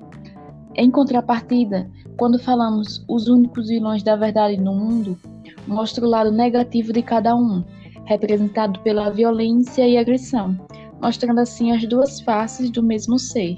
Em 0.75 0.91
contrapartida, 0.91 1.89
quando 2.19 2.37
falamos 2.37 3.03
os 3.09 3.27
únicos 3.27 3.67
vilões 3.67 4.03
da 4.03 4.15
verdade 4.15 4.57
no 4.57 4.75
mundo, 4.75 5.17
mostra 5.65 6.05
o 6.05 6.09
lado 6.09 6.31
negativo 6.31 6.93
de 6.93 7.01
cada 7.01 7.35
um, 7.35 7.63
representado 8.05 8.79
pela 8.81 9.09
violência 9.09 9.87
e 9.87 9.97
agressão, 9.97 10.55
mostrando 11.01 11.39
assim 11.39 11.71
as 11.71 11.83
duas 11.87 12.21
faces 12.21 12.69
do 12.69 12.83
mesmo 12.83 13.17
ser. 13.17 13.57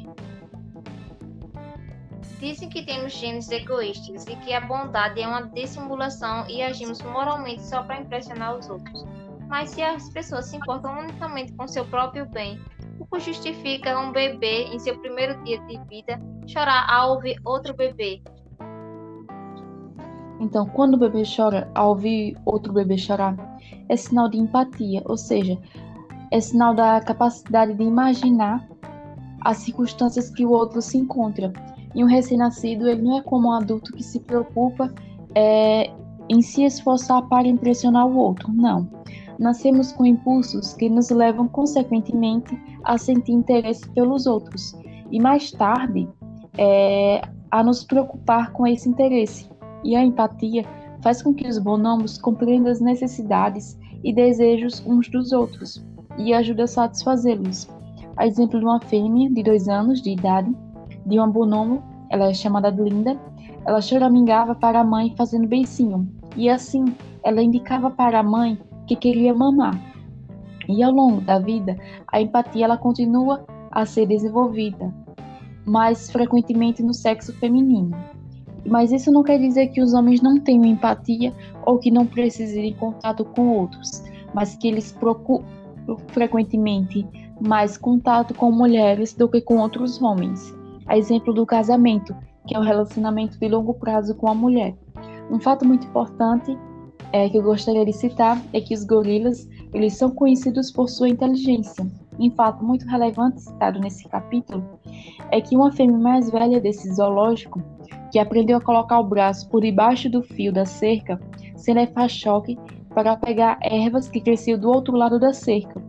Dizem 2.39 2.69
que 2.69 2.85
temos 2.85 3.11
genes 3.11 3.51
egoístas 3.51 4.25
e 4.25 4.35
que 4.37 4.53
a 4.53 4.61
bondade 4.61 5.21
é 5.21 5.27
uma 5.27 5.41
dissimulação 5.49 6.47
e 6.47 6.61
agimos 6.61 7.01
moralmente 7.01 7.61
só 7.63 7.83
para 7.83 7.99
impressionar 7.99 8.57
os 8.57 8.69
outros. 8.69 9.05
Mas 9.49 9.71
se 9.71 9.81
as 9.81 10.09
pessoas 10.09 10.45
se 10.45 10.55
importam 10.55 10.99
unicamente 10.99 11.51
com 11.51 11.67
seu 11.67 11.83
próprio 11.85 12.25
bem, 12.29 12.57
o 12.97 13.05
que 13.05 13.19
justifica 13.19 13.99
um 13.99 14.13
bebê 14.13 14.63
em 14.71 14.79
seu 14.79 14.97
primeiro 14.99 15.43
dia 15.43 15.59
de 15.65 15.77
vida 15.89 16.17
chorar 16.47 16.89
ao 16.89 17.15
ouvir 17.15 17.35
outro 17.43 17.75
bebê? 17.75 18.21
Então, 20.39 20.65
quando 20.67 20.93
o 20.93 20.97
bebê 20.97 21.23
chora 21.23 21.69
ao 21.75 21.89
ouvir 21.89 22.37
outro 22.45 22.71
bebê 22.71 22.97
chorar, 22.97 23.35
é 23.89 23.97
sinal 23.97 24.29
de 24.29 24.37
empatia, 24.37 25.01
ou 25.03 25.17
seja, 25.17 25.57
é 26.31 26.39
sinal 26.39 26.73
da 26.73 27.01
capacidade 27.01 27.73
de 27.73 27.83
imaginar 27.83 28.65
as 29.41 29.57
circunstâncias 29.57 30.29
que 30.29 30.45
o 30.45 30.51
outro 30.51 30.81
se 30.81 30.97
encontra 30.97 31.51
e 31.95 32.03
um 32.03 32.07
recém-nascido, 32.07 32.87
ele 32.87 33.01
não 33.01 33.17
é 33.17 33.21
como 33.21 33.49
um 33.49 33.51
adulto 33.51 33.91
que 33.93 34.03
se 34.03 34.19
preocupa 34.19 34.93
é, 35.35 35.91
em 36.29 36.41
se 36.41 36.63
esforçar 36.63 37.27
para 37.27 37.47
impressionar 37.47 38.07
o 38.07 38.15
outro. 38.15 38.51
Não. 38.53 38.87
Nascemos 39.39 39.91
com 39.91 40.05
impulsos 40.05 40.73
que 40.73 40.89
nos 40.89 41.09
levam, 41.09 41.47
consequentemente, 41.47 42.59
a 42.83 42.97
sentir 42.97 43.31
interesse 43.31 43.89
pelos 43.91 44.27
outros. 44.27 44.75
E 45.11 45.19
mais 45.19 45.51
tarde, 45.51 46.07
é, 46.57 47.21
a 47.49 47.63
nos 47.63 47.83
preocupar 47.83 48.51
com 48.51 48.67
esse 48.67 48.87
interesse. 48.87 49.49
E 49.83 49.95
a 49.95 50.03
empatia 50.03 50.65
faz 51.01 51.21
com 51.23 51.33
que 51.33 51.47
os 51.47 51.57
bonobos 51.57 52.17
compreendam 52.17 52.71
as 52.71 52.81
necessidades 52.81 53.79
e 54.03 54.13
desejos 54.13 54.83
uns 54.85 55.09
dos 55.09 55.31
outros 55.31 55.83
e 56.17 56.33
ajuda 56.33 56.63
a 56.63 56.67
satisfazê-los. 56.67 57.69
A 58.17 58.27
exemplo 58.27 58.59
de 58.59 58.65
uma 58.65 58.81
fêmea 58.81 59.29
de 59.29 59.41
dois 59.41 59.69
anos 59.69 60.01
de 60.01 60.11
idade 60.11 60.53
de 61.05 61.17
uma 61.17 61.27
bonomo, 61.27 61.83
ela 62.09 62.29
é 62.29 62.33
chamada 62.33 62.69
Linda, 62.69 63.17
ela 63.65 63.81
choramingava 63.81 64.55
para 64.55 64.81
a 64.81 64.83
mãe 64.83 65.13
fazendo 65.15 65.47
beicinho, 65.47 66.07
e 66.35 66.49
assim 66.49 66.85
ela 67.23 67.41
indicava 67.41 67.89
para 67.89 68.19
a 68.19 68.23
mãe 68.23 68.57
que 68.87 68.95
queria 68.95 69.33
mamar. 69.33 69.79
E 70.67 70.83
ao 70.83 70.91
longo 70.91 71.21
da 71.21 71.39
vida, 71.39 71.77
a 72.11 72.21
empatia 72.21 72.65
ela 72.65 72.77
continua 72.77 73.45
a 73.71 73.85
ser 73.85 74.07
desenvolvida, 74.07 74.93
mais 75.65 76.09
frequentemente 76.09 76.81
no 76.81 76.93
sexo 76.93 77.33
feminino. 77.33 77.95
Mas 78.65 78.91
isso 78.91 79.11
não 79.11 79.23
quer 79.23 79.39
dizer 79.39 79.67
que 79.67 79.81
os 79.81 79.93
homens 79.93 80.21
não 80.21 80.39
tenham 80.39 80.65
empatia 80.65 81.33
ou 81.65 81.77
que 81.77 81.89
não 81.89 82.05
precisem 82.05 82.71
de 82.71 82.79
contato 82.79 83.23
com 83.23 83.49
outros, 83.49 84.03
mas 84.33 84.55
que 84.55 84.67
eles 84.67 84.91
procuram 84.91 85.45
frequentemente 86.07 87.07
mais 87.41 87.77
contato 87.77 88.33
com 88.33 88.51
mulheres 88.51 89.13
do 89.13 89.27
que 89.27 89.41
com 89.41 89.57
outros 89.57 90.01
homens 90.01 90.58
a 90.89 90.97
exemplo 90.97 91.33
do 91.33 91.45
casamento, 91.45 92.15
que 92.47 92.55
é 92.55 92.59
o 92.59 92.63
relacionamento 92.63 93.39
de 93.39 93.47
longo 93.47 93.75
prazo 93.75 94.15
com 94.15 94.27
a 94.27 94.33
mulher. 94.33 94.75
Um 95.31 95.39
fato 95.39 95.65
muito 95.65 95.85
importante 95.87 96.57
é, 97.13 97.29
que 97.29 97.37
eu 97.37 97.43
gostaria 97.43 97.85
de 97.85 97.93
citar 97.93 98.41
é 98.51 98.59
que 98.59 98.73
os 98.73 98.83
gorilas 98.83 99.47
eles 99.73 99.95
são 99.95 100.09
conhecidos 100.09 100.71
por 100.71 100.89
sua 100.89 101.07
inteligência. 101.07 101.85
Um 102.19 102.31
fato 102.31 102.65
muito 102.65 102.85
relevante 102.87 103.39
citado 103.41 103.79
nesse 103.79 104.09
capítulo 104.09 104.63
é 105.31 105.39
que 105.39 105.55
uma 105.55 105.71
fêmea 105.71 105.97
mais 105.97 106.29
velha 106.31 106.59
desse 106.59 106.91
zoológico, 106.93 107.61
que 108.11 108.17
aprendeu 108.17 108.57
a 108.57 108.61
colocar 108.61 108.99
o 108.99 109.07
braço 109.07 109.47
por 109.47 109.61
debaixo 109.61 110.09
do 110.09 110.23
fio 110.23 110.51
da 110.51 110.65
cerca, 110.65 111.21
sem 111.55 111.75
levar 111.75 112.09
choque, 112.09 112.57
para 112.95 113.15
pegar 113.15 113.59
ervas 113.61 114.09
que 114.09 114.19
cresciam 114.19 114.59
do 114.59 114.69
outro 114.69 114.95
lado 114.95 115.19
da 115.19 115.31
cerca. 115.33 115.81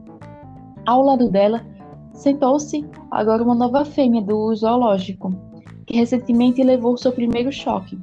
Ao 0.87 1.03
lado 1.03 1.31
dela 1.31 1.65
sentou-se 2.13 2.85
agora 3.11 3.43
uma 3.43 3.55
nova 3.55 3.85
fêmea 3.85 4.23
do 4.23 4.55
zoológico, 4.55 5.35
que 5.87 5.97
recentemente 5.97 6.63
levou 6.63 6.97
seu 6.97 7.13
primeiro 7.13 7.51
choque. 7.51 7.99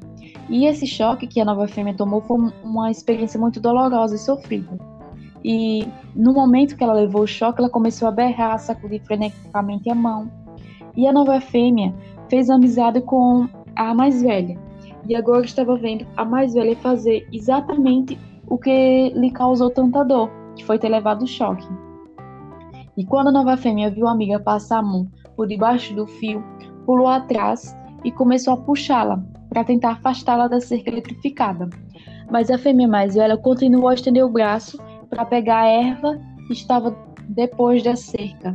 E 0.49 0.65
esse 0.65 0.87
choque 0.87 1.27
que 1.27 1.41
a 1.41 1.45
nova 1.45 1.67
fêmea 1.67 1.93
tomou 1.93 2.21
foi 2.21 2.37
uma 2.63 2.89
experiência 2.89 3.39
muito 3.39 3.59
dolorosa 3.59 4.15
e 4.15 4.19
sofrida. 4.19 4.77
E 5.43 5.87
no 6.15 6.33
momento 6.33 6.75
que 6.75 6.83
ela 6.83 6.93
levou 6.93 7.23
o 7.23 7.27
choque, 7.27 7.59
ela 7.59 7.69
começou 7.69 8.07
a 8.07 8.11
berrar, 8.11 8.55
a 8.55 8.57
sacudir 8.57 9.01
freneticamente 9.03 9.89
a 9.89 9.95
mão. 9.95 10.29
E 10.95 11.07
a 11.07 11.13
nova 11.13 11.39
fêmea 11.39 11.93
fez 12.29 12.49
amizade 12.49 13.01
com 13.01 13.47
a 13.75 13.93
mais 13.93 14.21
velha. 14.21 14.57
E 15.07 15.15
agora 15.15 15.45
estava 15.45 15.77
vendo 15.77 16.05
a 16.17 16.25
mais 16.25 16.53
velha 16.53 16.75
fazer 16.77 17.27
exatamente 17.31 18.17
o 18.47 18.57
que 18.57 19.09
lhe 19.15 19.31
causou 19.31 19.69
tanta 19.69 20.03
dor, 20.03 20.29
que 20.55 20.65
foi 20.65 20.79
ter 20.79 20.89
levado 20.89 21.23
o 21.23 21.27
choque. 21.27 21.67
E 22.97 23.05
quando 23.05 23.27
a 23.27 23.31
nova 23.31 23.55
fêmea 23.55 23.91
viu 23.91 24.07
a 24.07 24.11
amiga 24.11 24.39
passar 24.39 24.79
a 24.79 24.81
mão 24.81 25.07
por 25.35 25.47
debaixo 25.47 25.93
do 25.93 26.07
fio, 26.07 26.43
pulou 26.85 27.07
atrás 27.07 27.77
e 28.03 28.11
começou 28.11 28.53
a 28.53 28.57
puxá-la 28.57 29.23
para 29.49 29.63
tentar 29.63 29.91
afastá-la 29.91 30.47
da 30.47 30.59
cerca 30.59 30.89
eletrificada. 30.89 31.69
Mas 32.31 32.49
a 32.49 32.57
fêmea 32.57 32.87
mais 32.87 33.13
velha 33.13 33.37
continuou 33.37 33.89
a 33.89 33.93
estender 33.93 34.25
o 34.25 34.29
braço 34.29 34.79
para 35.09 35.23
pegar 35.25 35.59
a 35.59 35.67
erva 35.67 36.19
que 36.47 36.53
estava 36.53 36.97
depois 37.29 37.83
da 37.83 37.95
cerca. 37.95 38.51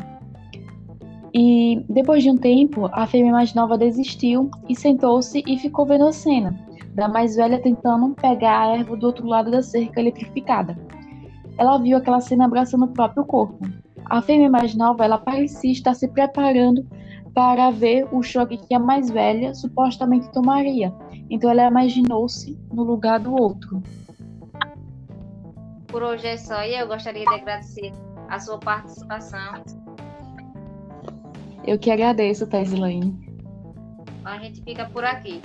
E 1.32 1.82
depois 1.88 2.22
de 2.22 2.30
um 2.30 2.36
tempo, 2.36 2.90
a 2.92 3.06
fêmea 3.06 3.32
mais 3.32 3.54
nova 3.54 3.78
desistiu 3.78 4.50
e 4.68 4.74
sentou-se 4.74 5.42
e 5.46 5.56
ficou 5.56 5.86
vendo 5.86 6.06
a 6.06 6.12
cena 6.12 6.58
da 6.94 7.08
mais 7.08 7.36
velha 7.36 7.58
tentando 7.58 8.14
pegar 8.14 8.60
a 8.60 8.76
erva 8.76 8.96
do 8.96 9.06
outro 9.06 9.26
lado 9.26 9.50
da 9.50 9.62
cerca 9.62 10.00
eletrificada. 10.00 10.76
Ela 11.56 11.78
viu 11.78 11.96
aquela 11.96 12.20
cena 12.20 12.44
abraçando 12.44 12.84
o 12.84 12.92
próprio 12.92 13.24
corpo. 13.24 13.81
A 14.06 14.20
fêmea 14.20 14.50
mais 14.50 14.74
nova, 14.74 15.04
ela 15.04 15.18
parecia 15.18 15.72
estar 15.72 15.94
se 15.94 16.08
preparando 16.08 16.86
para 17.34 17.70
ver 17.70 18.06
o 18.12 18.22
choque 18.22 18.58
que 18.58 18.74
a 18.74 18.78
mais 18.78 19.10
velha 19.10 19.54
supostamente 19.54 20.30
tomaria. 20.32 20.92
Então 21.30 21.50
ela 21.50 21.66
imaginou-se 21.66 22.58
no 22.72 22.82
lugar 22.82 23.20
do 23.20 23.34
outro. 23.34 23.82
Por 25.86 26.02
hoje 26.02 26.26
é 26.26 26.36
só 26.36 26.62
e 26.62 26.74
eu 26.74 26.86
gostaria 26.86 27.24
de 27.24 27.34
agradecer 27.34 27.92
a 28.28 28.38
sua 28.38 28.58
participação. 28.58 29.62
Eu 31.66 31.78
que 31.78 31.90
agradeço, 31.90 32.46
Taislaine. 32.46 33.18
A 34.24 34.38
gente 34.38 34.62
fica 34.62 34.86
por 34.86 35.04
aqui. 35.04 35.40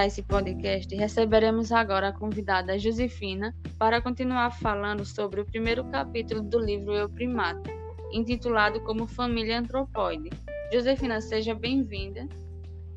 Finalizar 0.00 0.06
esse 0.06 0.22
podcast, 0.22 0.94
receberemos 0.94 1.72
agora 1.72 2.08
a 2.08 2.12
convidada 2.12 2.78
Josefina 2.78 3.54
para 3.78 4.00
continuar 4.00 4.50
falando 4.50 5.04
sobre 5.04 5.40
o 5.40 5.44
primeiro 5.44 5.84
capítulo 5.84 6.42
do 6.42 6.58
livro 6.58 6.94
Eu 6.94 7.08
Primata, 7.08 7.70
intitulado 8.12 8.80
como 8.80 9.06
Família 9.06 9.58
Antropóide. 9.58 10.30
Josefina, 10.72 11.20
seja 11.20 11.54
bem-vinda. 11.54 12.26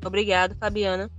Obrigado, 0.04 0.54
Fabiana. 0.56 1.10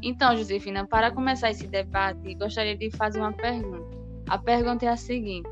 Então, 0.00 0.36
Josefina, 0.36 0.86
para 0.86 1.10
começar 1.10 1.50
esse 1.50 1.66
debate, 1.66 2.34
gostaria 2.34 2.76
de 2.76 2.90
fazer 2.90 3.18
uma 3.20 3.32
pergunta. 3.32 3.96
A 4.28 4.38
pergunta 4.38 4.84
é 4.84 4.88
a 4.88 4.96
seguinte: 4.96 5.48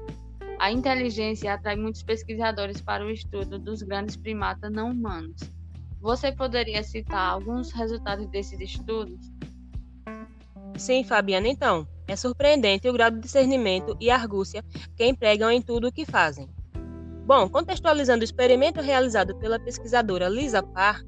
a 0.58 0.70
inteligência 0.70 1.52
atrai 1.52 1.76
muitos 1.76 2.02
pesquisadores 2.02 2.80
para 2.80 3.04
o 3.04 3.10
estudo 3.10 3.58
dos 3.58 3.82
grandes 3.82 4.16
primatas 4.16 4.70
não 4.72 4.90
humanos. 4.90 5.40
Você 6.00 6.32
poderia 6.32 6.82
citar 6.82 7.30
alguns 7.30 7.72
resultados 7.72 8.26
desses 8.28 8.58
estudos? 8.58 9.20
Sim, 10.76 11.04
Fabiana, 11.04 11.48
então. 11.48 11.86
É 12.08 12.16
surpreendente 12.16 12.88
o 12.88 12.92
grau 12.92 13.10
de 13.10 13.20
discernimento 13.20 13.96
e 14.00 14.10
argúcia 14.10 14.64
que 14.96 15.06
empregam 15.06 15.50
em 15.50 15.62
tudo 15.62 15.88
o 15.88 15.92
que 15.92 16.04
fazem. 16.04 16.48
Bom, 17.24 17.48
contextualizando 17.48 18.22
o 18.22 18.24
experimento 18.24 18.80
realizado 18.80 19.36
pela 19.36 19.60
pesquisadora 19.60 20.28
Lisa 20.28 20.62
Parr, 20.62 21.04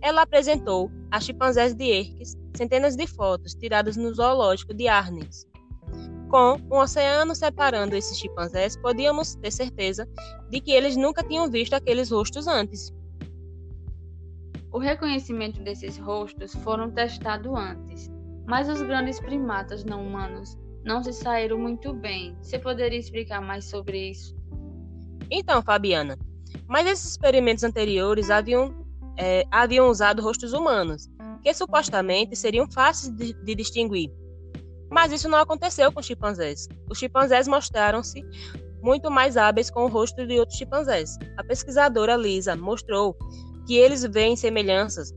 ela 0.00 0.22
apresentou 0.22 0.90
a 1.10 1.20
chimpanzés 1.20 1.74
de 1.74 1.84
Erques 1.90 2.36
centenas 2.56 2.96
de 2.96 3.06
fotos 3.06 3.54
tiradas 3.54 3.96
no 3.96 4.14
zoológico 4.14 4.72
de 4.72 4.88
Arnes. 4.88 5.46
Com 6.30 6.58
um 6.70 6.78
oceano 6.78 7.34
separando 7.34 7.94
esses 7.94 8.18
chimpanzés, 8.18 8.76
podíamos 8.76 9.34
ter 9.36 9.50
certeza 9.50 10.08
de 10.50 10.60
que 10.60 10.72
eles 10.72 10.96
nunca 10.96 11.22
tinham 11.22 11.50
visto 11.50 11.74
aqueles 11.74 12.10
rostos 12.10 12.46
antes. 12.46 12.92
O 14.72 14.78
reconhecimento 14.78 15.60
desses 15.62 15.98
rostos 15.98 16.54
foram 16.56 16.90
testados 16.90 17.52
antes, 17.54 18.10
mas 18.46 18.68
os 18.68 18.82
grandes 18.82 19.20
primatas 19.20 19.84
não 19.84 20.06
humanos 20.06 20.56
não 20.84 21.02
se 21.02 21.12
saíram 21.12 21.58
muito 21.58 21.92
bem. 21.92 22.36
Você 22.40 22.58
poderia 22.58 22.98
explicar 22.98 23.40
mais 23.40 23.64
sobre 23.64 24.10
isso? 24.10 24.36
Então, 25.30 25.60
Fabiana, 25.60 26.16
mas 26.68 26.86
esses 26.86 27.10
experimentos 27.10 27.64
anteriores 27.64 28.30
haviam, 28.30 28.72
é, 29.18 29.44
haviam 29.50 29.88
usado 29.88 30.22
rostos 30.22 30.52
humanos, 30.52 31.08
que 31.42 31.52
supostamente 31.52 32.36
seriam 32.36 32.70
fáceis 32.70 33.12
de, 33.14 33.32
de 33.32 33.54
distinguir. 33.54 34.10
Mas 34.90 35.12
isso 35.12 35.28
não 35.28 35.38
aconteceu 35.38 35.90
com 35.90 36.00
os 36.00 36.06
chimpanzés. 36.06 36.68
Os 36.88 36.98
chimpanzés 36.98 37.48
mostraram-se 37.48 38.24
muito 38.80 39.10
mais 39.10 39.36
hábeis 39.36 39.68
com 39.68 39.84
o 39.84 39.88
rosto 39.88 40.24
de 40.24 40.38
outros 40.38 40.58
chimpanzés. 40.58 41.18
A 41.36 41.42
pesquisadora 41.42 42.14
Lisa 42.14 42.54
mostrou 42.54 43.16
que 43.66 43.76
eles 43.76 44.04
veem 44.04 44.36
semelhanças 44.36 45.12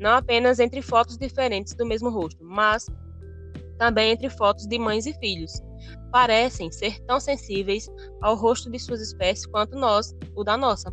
não 0.00 0.12
apenas 0.12 0.58
entre 0.58 0.80
fotos 0.80 1.18
diferentes 1.18 1.74
do 1.74 1.84
mesmo 1.84 2.08
rosto, 2.08 2.42
mas 2.42 2.86
também 3.78 4.12
entre 4.12 4.30
fotos 4.30 4.66
de 4.66 4.78
mães 4.78 5.04
e 5.06 5.12
filhos. 5.12 5.52
Parecem 6.10 6.72
ser 6.72 6.98
tão 7.04 7.20
sensíveis 7.20 7.88
ao 8.22 8.34
rosto 8.34 8.70
de 8.70 8.78
suas 8.78 9.00
espécies 9.00 9.46
quanto 9.46 9.76
nós, 9.76 10.14
o 10.34 10.42
da 10.42 10.56
nossa. 10.56 10.92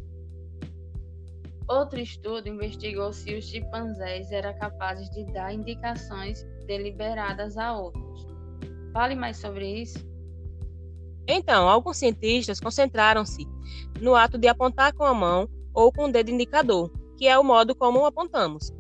Outro 1.67 2.00
estudo 2.00 2.48
investigou 2.48 3.12
se 3.12 3.34
os 3.34 3.46
chimpanzés 3.46 4.32
eram 4.32 4.58
capazes 4.58 5.10
de 5.10 5.26
dar 5.34 5.54
indicações 5.54 6.46
deliberadas 6.65 7.58
a 7.58 7.78
outros. 7.78 8.28
Fale 8.93 9.15
mais 9.15 9.38
sobre 9.38 9.82
isso. 9.82 10.06
Então, 11.28 11.67
alguns 11.67 11.98
cientistas 11.98 12.60
concentraram-se 12.60 13.46
no 14.00 14.15
ato 14.15 14.38
de 14.38 14.48
apontar 14.48 14.93
com 14.93 15.04
a 15.04 15.13
mão 15.13 15.50
ou 15.78 15.92
com 15.92 16.06
o 16.06 16.12
dedo 16.12 16.32
indicador, 16.32 16.92
que 17.16 17.28
é 17.28 17.38
o 17.38 17.44
modo 17.44 17.76
como 17.76 18.04
apontamos. 18.04 18.74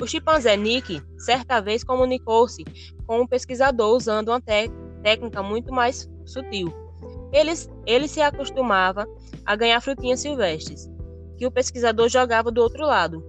O 0.00 0.06
chimpanzé 0.06 0.56
Nick 0.56 1.02
certa 1.18 1.60
vez 1.60 1.84
comunicou-se 1.84 2.64
com 3.06 3.20
um 3.20 3.26
pesquisador 3.26 3.94
usando 3.94 4.30
uma 4.30 4.40
técnica 4.40 5.42
muito 5.42 5.70
mais 5.70 6.08
sutil. 6.24 6.72
Ele, 7.30 7.52
ele 7.84 8.08
se 8.08 8.22
acostumava 8.22 9.06
a 9.44 9.54
ganhar 9.54 9.78
frutinhas 9.82 10.20
silvestres, 10.20 10.90
que 11.36 11.46
o 11.46 11.50
pesquisador 11.50 12.08
jogava 12.08 12.50
do 12.50 12.62
outro 12.62 12.86
lado. 12.86 13.22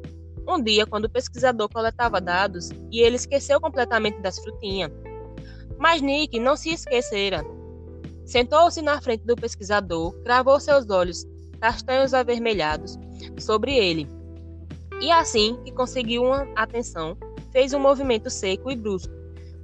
Um 0.48 0.64
dia, 0.64 0.86
quando 0.86 1.06
o 1.06 1.10
pesquisador 1.10 1.68
coletava 1.68 2.22
dados, 2.22 2.70
e 2.90 3.02
ele 3.02 3.18
esqueceu 3.18 3.60
completamente 3.60 4.22
das 4.22 4.40
frutinhas. 4.40 4.92
Mas 5.78 6.02
Nick 6.02 6.40
não 6.40 6.56
se 6.56 6.70
esquecera. 6.70 7.44
Sentou-se 8.24 8.82
na 8.82 9.02
frente 9.02 9.26
do 9.26 9.36
pesquisador, 9.36 10.14
cravou 10.24 10.58
seus 10.58 10.90
olhos 10.90 11.28
castanhos 11.60 12.14
avermelhados 12.14 12.98
sobre 13.38 13.76
ele. 13.76 14.08
E 15.02 15.12
assim 15.12 15.58
que 15.64 15.72
conseguiu 15.72 16.24
uma 16.24 16.48
atenção, 16.56 17.18
fez 17.52 17.74
um 17.74 17.80
movimento 17.80 18.30
seco 18.30 18.70
e 18.70 18.76
brusco, 18.76 19.14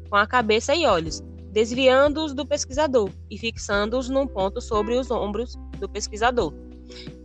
com 0.09 0.15
a 0.15 0.25
cabeça 0.25 0.73
e 0.75 0.85
olhos, 0.85 1.21
desviando-os 1.51 2.33
do 2.33 2.45
pesquisador 2.45 3.09
e 3.29 3.37
fixando-os 3.37 4.09
num 4.09 4.27
ponto 4.27 4.61
sobre 4.61 4.95
os 4.95 5.11
ombros 5.11 5.55
do 5.79 5.89
pesquisador. 5.89 6.53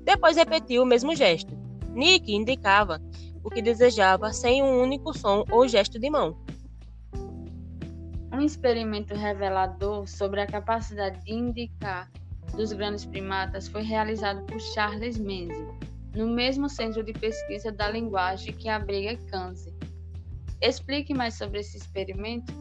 Depois 0.05 0.37
repetiu 0.37 0.83
o 0.83 0.87
mesmo 0.87 1.15
gesto. 1.15 1.57
Nick 1.93 2.33
indicava 2.33 3.01
o 3.43 3.51
que 3.51 3.63
desejava 3.63 4.33
sem 4.33 4.63
um 4.63 4.81
único 4.81 5.17
som 5.17 5.45
ou 5.51 5.67
gesto 5.67 5.99
de 5.99 6.11
mão. 6.11 6.37
Um 8.33 8.41
experimento 8.41 9.15
revelador 9.15 10.07
sobre 10.07 10.41
a 10.41 10.47
capacidade 10.47 11.23
de 11.25 11.33
indicar 11.33 12.11
dos 12.57 12.73
grandes 12.73 13.05
primatas 13.05 13.69
foi 13.69 13.83
realizado 13.83 14.45
por 14.47 14.61
Charles 14.61 15.19
Menzies, 15.19 15.69
no 16.15 16.29
mesmo 16.29 16.69
centro 16.69 17.03
de 17.03 17.13
pesquisa 17.13 17.71
da 17.71 17.89
linguagem 17.89 18.53
que 18.53 18.69
abriga 18.69 19.17
Kansas. 19.31 19.73
Explique 20.61 21.15
mais 21.15 21.35
sobre 21.35 21.61
esse 21.61 21.77
experimento. 21.77 22.53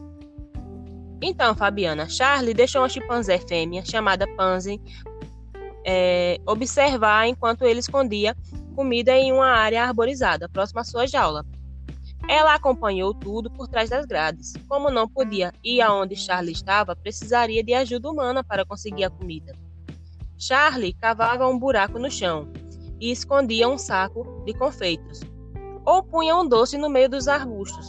Então, 1.20 1.54
Fabiana, 1.54 2.08
Charlie 2.08 2.54
deixou 2.54 2.80
uma 2.80 2.88
chimpanzé 2.88 3.38
fêmea 3.38 3.84
chamada 3.84 4.26
Pansy 4.36 4.80
é, 5.84 6.38
observar 6.46 7.26
enquanto 7.26 7.64
ele 7.64 7.80
escondia 7.80 8.34
comida 8.74 9.12
em 9.12 9.32
uma 9.32 9.48
área 9.48 9.84
arborizada 9.84 10.48
próxima 10.48 10.80
à 10.80 10.84
sua 10.84 11.06
jaula. 11.06 11.44
Ela 12.28 12.54
acompanhou 12.54 13.12
tudo 13.12 13.50
por 13.50 13.66
trás 13.66 13.90
das 13.90 14.06
grades. 14.06 14.54
Como 14.68 14.90
não 14.90 15.08
podia 15.08 15.52
ir 15.64 15.80
aonde 15.82 16.16
Charlie 16.16 16.52
estava, 16.52 16.94
precisaria 16.94 17.62
de 17.62 17.74
ajuda 17.74 18.10
humana 18.10 18.44
para 18.44 18.64
conseguir 18.64 19.04
a 19.04 19.10
comida. 19.10 19.52
Charlie 20.38 20.94
cavava 20.94 21.48
um 21.48 21.58
buraco 21.58 21.98
no 21.98 22.10
chão 22.10 22.50
e 23.00 23.10
escondia 23.10 23.68
um 23.68 23.78
saco 23.78 24.42
de 24.44 24.52
confeitos, 24.52 25.20
ou 25.84 26.02
punha 26.02 26.36
um 26.36 26.46
doce 26.46 26.76
no 26.76 26.90
meio 26.90 27.08
dos 27.08 27.26
arbustos. 27.26 27.88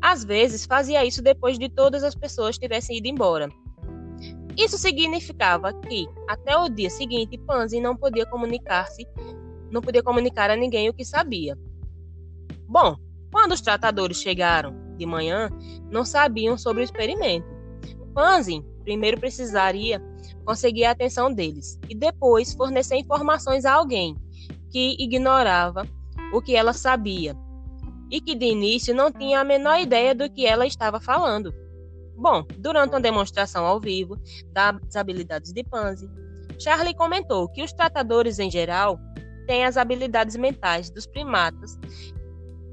Às 0.00 0.24
vezes 0.24 0.66
fazia 0.66 1.04
isso 1.04 1.22
depois 1.22 1.58
de 1.58 1.68
todas 1.68 2.04
as 2.04 2.14
pessoas 2.14 2.58
tivessem 2.58 2.98
ido 2.98 3.08
embora. 3.08 3.48
Isso 4.56 4.76
significava 4.76 5.72
que, 5.72 6.06
até 6.28 6.56
o 6.56 6.68
dia 6.68 6.90
seguinte, 6.90 7.38
Pansy 7.38 7.80
não 7.80 7.96
podia 7.96 8.26
comunicar-se, 8.26 9.06
não 9.70 9.80
podia 9.80 10.02
comunicar 10.02 10.50
a 10.50 10.56
ninguém 10.56 10.88
o 10.88 10.94
que 10.94 11.04
sabia. 11.04 11.56
Bom, 12.66 12.96
quando 13.32 13.52
os 13.52 13.60
tratadores 13.60 14.20
chegaram 14.20 14.74
de 14.96 15.06
manhã, 15.06 15.48
não 15.90 16.04
sabiam 16.04 16.58
sobre 16.58 16.82
o 16.82 16.84
experimento. 16.84 17.46
Pansy 18.14 18.64
primeiro 18.82 19.20
precisaria 19.20 20.02
conseguir 20.44 20.84
a 20.84 20.92
atenção 20.92 21.32
deles 21.32 21.78
e 21.88 21.94
depois 21.94 22.54
fornecer 22.54 22.96
informações 22.96 23.64
a 23.64 23.74
alguém 23.74 24.16
que 24.70 24.96
ignorava 24.98 25.86
o 26.32 26.40
que 26.40 26.54
ela 26.54 26.72
sabia. 26.72 27.36
e 28.10 28.20
que 28.20 28.34
de 28.34 28.46
início 28.46 28.94
não 28.94 29.12
tinha 29.12 29.40
a 29.40 29.44
menor 29.44 29.78
ideia 29.78 30.14
do 30.14 30.30
que 30.30 30.46
ela 30.46 30.66
estava 30.66 30.98
falando. 30.98 31.52
Bom, 32.16 32.42
durante 32.56 32.94
uma 32.94 33.00
demonstração 33.00 33.64
ao 33.66 33.78
vivo 33.78 34.16
das 34.50 34.96
habilidades 34.96 35.52
de 35.52 35.62
Pansy, 35.62 36.08
Charlie 36.58 36.94
comentou 36.94 37.48
que 37.48 37.62
os 37.62 37.72
tratadores 37.72 38.38
em 38.38 38.50
geral 38.50 38.98
têm 39.46 39.64
as 39.64 39.76
habilidades 39.76 40.36
mentais 40.36 40.90
dos 40.90 41.06
primatas 41.06 41.78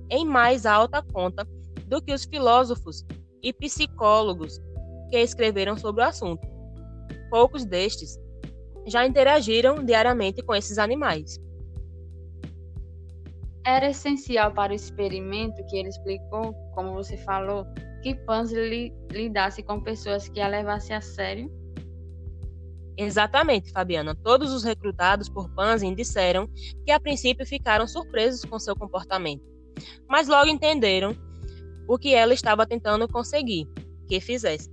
em 0.10 0.26
mais 0.26 0.66
alta 0.66 1.04
conta 1.04 1.48
do 1.86 2.02
que 2.02 2.14
os 2.14 2.26
filósofos 2.26 3.06
e 3.44 3.54
psicólogos 3.54 4.60
que 5.10 5.18
escreveram 5.18 5.78
sobre 5.78 6.04
o 6.04 6.08
assunto. 6.08 6.55
Poucos 7.30 7.66
destes 7.66 8.20
já 8.88 9.06
interagiram 9.06 9.84
diariamente 9.84 10.42
com 10.44 10.54
esses 10.54 10.78
animais. 10.78 11.40
Era 13.66 13.90
essencial 13.90 14.54
para 14.54 14.72
o 14.72 14.76
experimento 14.76 15.66
que 15.66 15.78
ele 15.78 15.90
explicou, 15.90 16.54
como 16.76 16.94
você 16.94 17.18
falou, 17.18 17.66
que 18.04 18.14
Pansy 18.14 18.94
lidasse 19.12 19.64
com 19.64 19.82
pessoas 19.82 20.30
que 20.30 20.40
a 20.40 20.48
levassem 20.48 20.96
a 20.96 21.02
sério? 21.02 21.52
Exatamente, 22.98 23.72
Fabiana. 23.72 24.16
Todos 24.16 24.54
os 24.54 24.64
recrutados 24.64 25.28
por 25.28 25.50
Panzin 25.54 25.94
disseram 25.94 26.48
que 26.86 26.92
a 26.92 27.00
princípio 27.00 27.46
ficaram 27.46 27.88
surpresos 27.88 28.46
com 28.46 28.58
seu 28.58 28.76
comportamento, 28.76 29.44
mas 30.08 30.28
logo 30.28 30.50
entenderam 30.50 31.16
o 31.88 31.98
que 31.98 32.14
ela 32.14 32.34
estava 32.34 32.66
tentando 32.66 33.08
conseguir 33.08 33.68
que 34.08 34.22
fizesse. 34.22 34.72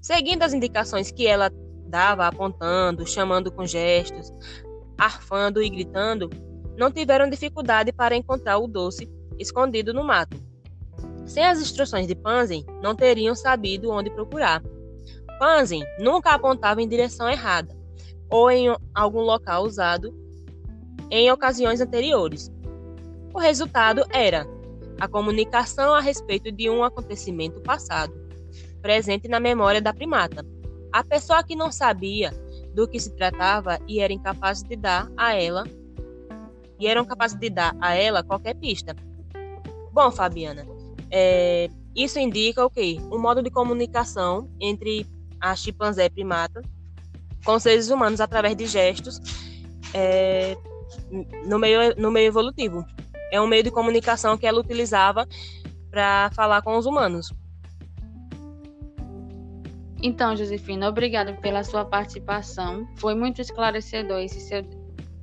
Seguindo 0.00 0.42
as 0.42 0.52
indicações 0.52 1.10
que 1.10 1.26
ela 1.26 1.50
dava, 1.90 2.26
apontando, 2.26 3.06
chamando 3.06 3.50
com 3.50 3.66
gestos, 3.66 4.32
arfando 4.96 5.62
e 5.62 5.68
gritando, 5.68 6.30
não 6.76 6.90
tiveram 6.90 7.28
dificuldade 7.28 7.92
para 7.92 8.16
encontrar 8.16 8.58
o 8.58 8.68
doce 8.68 9.10
escondido 9.38 9.92
no 9.92 10.04
mato. 10.04 10.36
Sem 11.26 11.44
as 11.44 11.60
instruções 11.60 12.06
de 12.06 12.14
Panzen, 12.14 12.64
não 12.82 12.94
teriam 12.94 13.34
sabido 13.34 13.90
onde 13.90 14.10
procurar. 14.10 14.62
Panzen 15.38 15.82
nunca 15.98 16.30
apontava 16.30 16.80
em 16.80 16.88
direção 16.88 17.28
errada 17.28 17.74
ou 18.30 18.50
em 18.50 18.74
algum 18.94 19.20
local 19.20 19.64
usado 19.64 20.14
em 21.10 21.30
ocasiões 21.30 21.80
anteriores. 21.80 22.50
O 23.34 23.38
resultado 23.38 24.04
era 24.10 24.46
a 25.00 25.08
comunicação 25.08 25.94
a 25.94 26.00
respeito 26.00 26.52
de 26.52 26.68
um 26.68 26.84
acontecimento 26.84 27.60
passado, 27.60 28.12
presente 28.82 29.28
na 29.28 29.40
memória 29.40 29.80
da 29.80 29.94
primata. 29.94 30.44
A 30.92 31.04
pessoa 31.04 31.42
que 31.42 31.54
não 31.54 31.70
sabia 31.70 32.32
do 32.74 32.86
que 32.86 32.98
se 32.98 33.14
tratava 33.14 33.78
e 33.86 34.00
era 34.00 34.12
incapaz 34.12 34.62
de 34.62 34.76
dar 34.76 35.10
a 35.16 35.34
ela 35.34 35.64
e 36.78 36.86
eram 36.86 37.04
capazes 37.04 37.38
de 37.38 37.50
dar 37.50 37.76
a 37.80 37.94
ela 37.94 38.22
qualquer 38.22 38.54
pista. 38.54 38.96
Bom, 39.92 40.10
Fabiana, 40.10 40.66
é, 41.10 41.68
isso 41.94 42.18
indica 42.18 42.64
o 42.64 42.70
quê? 42.70 42.98
Um 43.12 43.18
modo 43.18 43.42
de 43.42 43.50
comunicação 43.50 44.48
entre 44.60 45.06
a 45.40 45.54
chimpanzé 45.54 46.08
primata 46.08 46.62
com 47.44 47.58
seres 47.58 47.90
humanos 47.90 48.20
através 48.20 48.56
de 48.56 48.66
gestos 48.66 49.20
é, 49.94 50.56
no, 51.46 51.58
meio, 51.58 51.94
no 51.96 52.10
meio 52.10 52.28
evolutivo. 52.28 52.84
É 53.30 53.40
um 53.40 53.46
meio 53.46 53.62
de 53.62 53.70
comunicação 53.70 54.36
que 54.36 54.46
ela 54.46 54.60
utilizava 54.60 55.26
para 55.90 56.30
falar 56.34 56.62
com 56.62 56.76
os 56.76 56.86
humanos. 56.86 57.32
Então, 60.02 60.34
Josefina, 60.34 60.88
obrigada 60.88 61.34
pela 61.34 61.62
sua 61.62 61.84
participação. 61.84 62.88
Foi 62.96 63.14
muito 63.14 63.40
esclarecedor 63.40 64.20
esse 64.20 64.40
seu, 64.40 64.62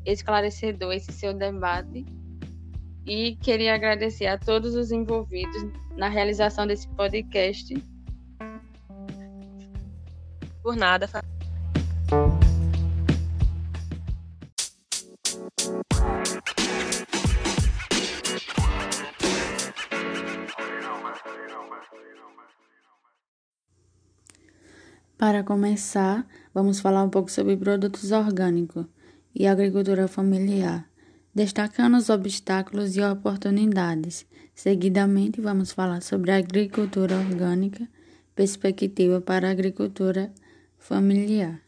esclarecedor 0.05 0.93
esse 0.93 1.11
seu 1.11 1.33
debate 1.33 2.05
e 3.05 3.35
queria 3.37 3.73
agradecer 3.73 4.27
a 4.27 4.37
todos 4.37 4.75
os 4.75 4.91
envolvidos 4.91 5.65
na 5.95 6.09
realização 6.09 6.67
desse 6.67 6.87
podcast. 6.89 7.73
Por 10.61 10.75
nada. 10.75 11.09
Para 25.17 25.43
começar, 25.43 26.27
vamos 26.53 26.79
falar 26.79 27.03
um 27.03 27.09
pouco 27.09 27.31
sobre 27.31 27.57
produtos 27.57 28.11
orgânicos 28.11 28.85
e 29.33 29.47
agricultura 29.47 30.07
familiar 30.07 30.87
destacando 31.37 31.97
os 31.97 32.09
obstáculos 32.09 32.97
e 32.97 33.01
oportunidades. 33.03 34.25
Seguidamente, 34.55 35.39
vamos 35.39 35.71
falar 35.71 36.01
sobre 36.01 36.31
agricultura 36.31 37.15
orgânica, 37.15 37.87
perspectiva 38.33 39.21
para 39.21 39.47
a 39.47 39.51
agricultura 39.51 40.33
familiar. 40.79 41.66